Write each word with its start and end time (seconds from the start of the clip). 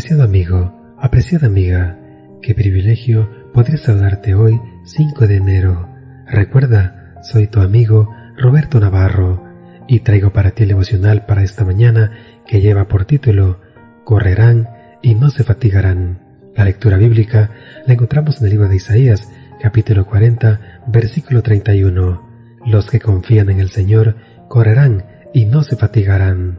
Apreciado 0.00 0.24
amigo, 0.24 0.96
apreciada 0.98 1.46
amiga, 1.46 1.98
qué 2.40 2.54
privilegio 2.54 3.28
poder 3.52 3.76
saludarte 3.76 4.34
hoy 4.34 4.58
5 4.86 5.26
de 5.26 5.36
enero. 5.36 5.90
Recuerda, 6.26 7.16
soy 7.22 7.48
tu 7.48 7.60
amigo 7.60 8.08
Roberto 8.34 8.80
Navarro 8.80 9.44
y 9.86 10.00
traigo 10.00 10.32
para 10.32 10.52
ti 10.52 10.62
el 10.62 10.70
devocional 10.70 11.26
para 11.26 11.42
esta 11.42 11.66
mañana 11.66 12.12
que 12.46 12.62
lleva 12.62 12.88
por 12.88 13.04
título 13.04 13.60
Correrán 14.04 14.70
y 15.02 15.16
no 15.16 15.28
se 15.28 15.44
fatigarán. 15.44 16.20
La 16.56 16.64
lectura 16.64 16.96
bíblica 16.96 17.50
la 17.86 17.92
encontramos 17.92 18.40
en 18.40 18.46
el 18.46 18.52
libro 18.52 18.68
de 18.70 18.76
Isaías, 18.76 19.30
capítulo 19.60 20.06
40, 20.06 20.82
versículo 20.86 21.42
31. 21.42 22.26
Los 22.64 22.88
que 22.88 23.00
confían 23.00 23.50
en 23.50 23.60
el 23.60 23.68
Señor 23.68 24.16
correrán 24.48 25.04
y 25.34 25.44
no 25.44 25.62
se 25.62 25.76
fatigarán. 25.76 26.58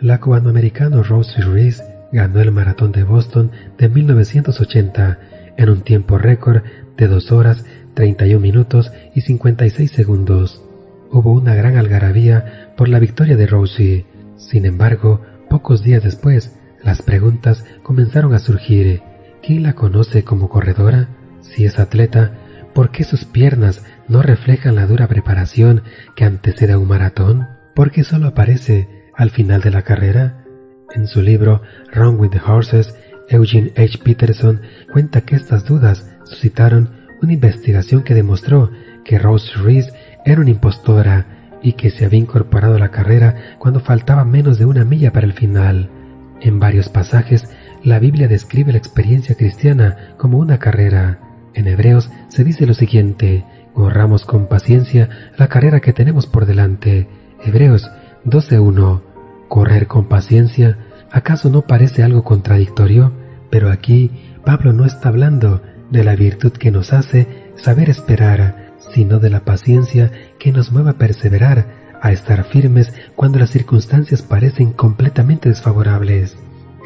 La 0.00 0.18
cubanoamericana 0.18 1.04
Rose 1.04 1.40
Reese 1.40 1.97
ganó 2.12 2.40
el 2.40 2.52
maratón 2.52 2.92
de 2.92 3.04
Boston 3.04 3.50
de 3.76 3.88
1980 3.88 5.18
en 5.56 5.70
un 5.70 5.82
tiempo 5.82 6.18
récord 6.18 6.62
de 6.96 7.06
2 7.06 7.32
horas 7.32 7.64
31 7.94 8.40
minutos 8.40 8.92
y 9.14 9.22
56 9.22 9.90
segundos. 9.90 10.62
Hubo 11.10 11.32
una 11.32 11.54
gran 11.54 11.76
algarabía 11.76 12.72
por 12.76 12.88
la 12.88 12.98
victoria 12.98 13.36
de 13.36 13.46
Rosie. 13.46 14.06
Sin 14.36 14.66
embargo, 14.66 15.22
pocos 15.48 15.82
días 15.82 16.02
después, 16.02 16.56
las 16.82 17.02
preguntas 17.02 17.64
comenzaron 17.82 18.34
a 18.34 18.38
surgir. 18.38 19.02
¿Quién 19.42 19.62
la 19.62 19.72
conoce 19.72 20.22
como 20.22 20.48
corredora? 20.48 21.08
Si 21.40 21.64
es 21.64 21.78
atleta, 21.78 22.34
¿por 22.74 22.90
qué 22.90 23.04
sus 23.04 23.24
piernas 23.24 23.84
no 24.06 24.22
reflejan 24.22 24.76
la 24.76 24.86
dura 24.86 25.08
preparación 25.08 25.82
que 26.14 26.24
antecede 26.24 26.74
a 26.74 26.78
un 26.78 26.88
maratón? 26.88 27.48
¿Por 27.74 27.90
qué 27.90 28.04
solo 28.04 28.28
aparece 28.28 29.08
al 29.14 29.30
final 29.30 29.60
de 29.60 29.70
la 29.70 29.82
carrera? 29.82 30.44
En 30.94 31.06
su 31.06 31.20
libro 31.20 31.62
Run 31.92 32.18
with 32.18 32.30
the 32.30 32.40
Horses, 32.40 32.94
Eugene 33.28 33.72
H. 33.76 33.98
Peterson 34.02 34.62
cuenta 34.90 35.20
que 35.20 35.36
estas 35.36 35.64
dudas 35.66 36.08
suscitaron 36.24 36.90
una 37.20 37.34
investigación 37.34 38.02
que 38.02 38.14
demostró 38.14 38.70
que 39.04 39.18
Rose 39.18 39.52
Reese 39.56 39.92
era 40.24 40.40
una 40.40 40.50
impostora 40.50 41.26
y 41.62 41.72
que 41.72 41.90
se 41.90 42.04
había 42.04 42.20
incorporado 42.20 42.76
a 42.76 42.78
la 42.78 42.90
carrera 42.90 43.56
cuando 43.58 43.80
faltaba 43.80 44.24
menos 44.24 44.58
de 44.58 44.64
una 44.64 44.84
milla 44.84 45.12
para 45.12 45.26
el 45.26 45.32
final. 45.32 45.90
En 46.40 46.60
varios 46.60 46.88
pasajes, 46.88 47.48
la 47.82 47.98
Biblia 47.98 48.28
describe 48.28 48.72
la 48.72 48.78
experiencia 48.78 49.34
cristiana 49.34 50.14
como 50.16 50.38
una 50.38 50.58
carrera. 50.58 51.18
En 51.54 51.66
Hebreos 51.66 52.10
se 52.28 52.44
dice 52.44 52.66
lo 52.66 52.74
siguiente, 52.74 53.44
corramos 53.74 54.24
con 54.24 54.46
paciencia 54.46 55.08
la 55.36 55.48
carrera 55.48 55.80
que 55.80 55.92
tenemos 55.92 56.26
por 56.26 56.46
delante. 56.46 57.08
Hebreos 57.44 57.90
12.1 58.24 59.07
Correr 59.48 59.86
con 59.86 60.06
paciencia, 60.06 60.78
¿acaso 61.10 61.50
no 61.50 61.62
parece 61.62 62.02
algo 62.02 62.22
contradictorio? 62.22 63.12
Pero 63.50 63.70
aquí 63.70 64.10
Pablo 64.44 64.72
no 64.72 64.84
está 64.84 65.08
hablando 65.08 65.62
de 65.90 66.04
la 66.04 66.14
virtud 66.16 66.52
que 66.52 66.70
nos 66.70 66.92
hace 66.92 67.50
saber 67.56 67.88
esperar, 67.88 68.74
sino 68.78 69.18
de 69.18 69.30
la 69.30 69.40
paciencia 69.40 70.12
que 70.38 70.52
nos 70.52 70.70
mueve 70.70 70.90
a 70.90 70.98
perseverar, 70.98 71.66
a 72.00 72.12
estar 72.12 72.44
firmes 72.44 72.92
cuando 73.16 73.38
las 73.38 73.50
circunstancias 73.50 74.22
parecen 74.22 74.72
completamente 74.72 75.48
desfavorables. 75.48 76.36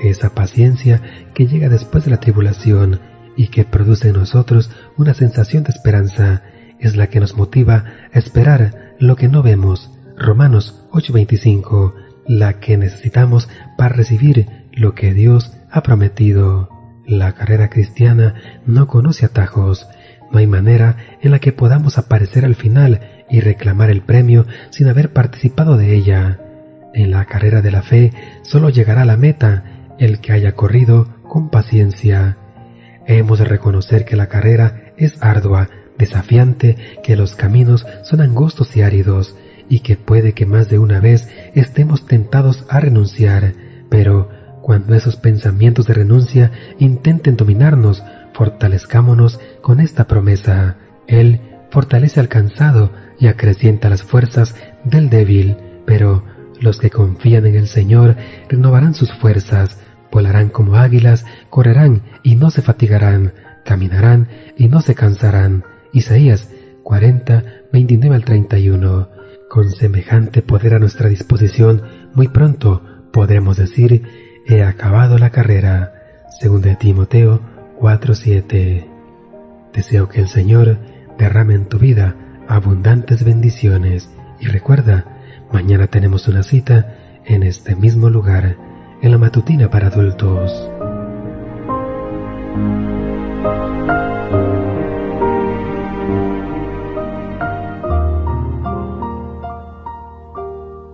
Esa 0.03 0.31
paciencia 0.35 1.03
que 1.35 1.47
llega 1.47 1.69
después 1.69 2.05
de 2.05 2.11
la 2.11 2.21
tribulación 2.21 3.01
y 3.37 3.49
que 3.49 3.65
produce 3.65 4.09
en 4.09 4.15
nosotros 4.15 4.71
una 4.97 5.15
sensación 5.15 5.65
de 5.65 5.71
esperanza 5.71 6.43
es 6.79 6.97
la 6.97 7.09
que 7.09 7.21
nos 7.21 7.37
motiva 7.37 7.85
a 8.13 8.19
esperar 8.19 8.95
lo 8.99 9.17
que 9.17 9.29
no 9.29 9.43
vemos. 9.43 9.91
Romanos 10.17 10.87
8:25 10.91 11.95
la 12.33 12.55
que 12.61 12.79
necesitamos 12.79 13.51
para 13.77 13.95
recibir 13.95 14.47
lo 14.73 14.95
que 14.95 15.13
Dios 15.13 15.53
ha 15.71 15.83
prometido. 15.83 16.71
La 17.07 17.33
carrera 17.33 17.69
cristiana 17.69 18.35
no 18.65 18.87
conoce 18.87 19.27
atajos, 19.27 19.87
no 20.31 20.39
hay 20.39 20.47
manera 20.47 20.97
en 21.21 21.33
la 21.33 21.41
que 21.41 21.53
podamos 21.53 21.99
aparecer 21.99 22.47
al 22.47 22.55
final 22.55 23.01
y 23.29 23.41
reclamar 23.41 23.91
el 23.91 24.01
premio 24.01 24.47
sin 24.71 24.89
haber 24.89 25.13
participado 25.13 25.77
de 25.77 25.95
ella. 25.95 26.41
En 26.95 27.11
la 27.11 27.27
carrera 27.27 27.61
de 27.61 27.71
la 27.71 27.83
fe 27.83 28.13
solo 28.43 28.71
llegará 28.71 29.03
a 29.03 29.07
la 29.07 29.19
meta 29.19 29.65
el 29.99 30.21
que 30.21 30.33
haya 30.33 30.53
corrido 30.53 31.09
con 31.29 31.51
paciencia. 31.51 32.39
Hemos 33.07 33.41
de 33.41 33.45
reconocer 33.45 34.07
que 34.07 34.17
la 34.17 34.29
carrera 34.29 34.93
es 34.97 35.23
ardua, 35.23 35.69
desafiante, 35.99 36.79
que 37.03 37.15
los 37.17 37.35
caminos 37.35 37.87
son 38.05 38.23
angostos 38.23 38.75
y 38.77 38.83
áridos, 38.83 39.37
y 39.69 39.81
que 39.81 39.97
puede 39.97 40.33
que 40.33 40.47
más 40.47 40.69
de 40.69 40.79
una 40.79 41.01
vez 41.01 41.29
estemos 41.55 42.07
tentados 42.07 42.67
a 42.69 42.81
renunciar, 42.81 43.55
pero 43.89 44.29
cuando 44.63 44.95
esos 44.95 45.17
pensamientos 45.17 45.87
de 45.87 45.95
renuncia 45.95 46.53
intenten 46.79 47.37
dominarnos, 47.37 48.03
fortalezcámonos 48.33 49.41
con 49.61 49.81
esta 49.81 50.07
promesa. 50.07 50.77
Él 51.07 51.41
fortalece 51.71 52.21
al 52.21 52.29
cansado 52.29 52.93
y 53.19 53.27
acrecienta 53.27 53.91
las 53.91 54.03
fuerzas 54.03 54.55
del 54.85 55.11
débil, 55.11 55.57
pero 55.85 56.25
los 56.61 56.79
que 56.79 56.91
confían 56.91 57.47
en 57.47 57.57
el 57.57 57.67
Señor 57.67 58.17
renovarán 58.49 58.95
sus 58.95 59.13
fuerzas, 59.13 59.79
volarán 60.11 60.49
como 60.49 60.77
águilas, 60.77 61.27
correrán 61.51 62.03
y 62.23 62.37
no 62.37 62.51
se 62.51 62.63
fatigarán, 62.63 63.33
caminarán 63.65 64.29
y 64.57 64.69
no 64.69 64.81
se 64.81 64.95
cansarán. 64.95 65.65
Isaías 65.93 66.49
40, 66.83 67.45
29 67.73 68.17
al 68.17 68.25
31. 68.25 69.09
Con 69.53 69.71
semejante 69.71 70.41
poder 70.41 70.73
a 70.73 70.79
nuestra 70.79 71.11
disposición, 71.11 71.83
muy 72.15 72.29
pronto 72.29 72.81
podremos 73.13 73.59
decir, 73.59 74.03
he 74.47 74.63
acabado 74.63 75.19
la 75.19 75.29
carrera. 75.29 75.93
Según 76.41 76.63
de 76.63 76.75
Timoteo 76.75 77.39
4:7. 77.79 78.89
Deseo 79.75 80.09
que 80.09 80.21
el 80.21 80.29
Señor 80.29 80.79
derrame 81.19 81.53
en 81.53 81.67
tu 81.67 81.79
vida 81.79 82.17
abundantes 82.49 83.25
bendiciones 83.25 84.09
y 84.41 84.47
recuerda, 84.47 85.21
mañana 85.53 85.87
tenemos 85.87 86.29
una 86.29 86.45
cita 86.45 86.97
en 87.27 87.43
este 87.43 87.77
mismo 87.77 88.09
lugar, 88.09 88.57
en 89.03 89.11
la 89.11 89.19
matutina 89.19 89.69
para 89.69 89.89
adultos. 89.89 90.51